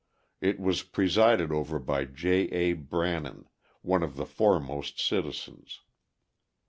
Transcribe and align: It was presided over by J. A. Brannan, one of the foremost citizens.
It 0.41 0.59
was 0.59 0.81
presided 0.81 1.51
over 1.51 1.77
by 1.77 2.05
J. 2.05 2.29
A. 2.49 2.73
Brannan, 2.73 3.47
one 3.83 4.01
of 4.01 4.15
the 4.15 4.25
foremost 4.25 4.99
citizens. 4.99 5.81